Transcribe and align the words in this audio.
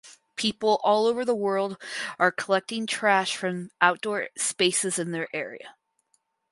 People 0.35 0.81
all 0.83 1.05
over 1.05 1.23
the 1.23 1.35
world 1.35 1.77
are 2.17 2.31
collecting 2.31 2.87
trash 2.87 3.35
from 3.37 3.69
outdoor 3.81 4.29
spaces 4.35 4.97
in 4.97 5.11
their 5.11 5.27
area. 5.31 5.75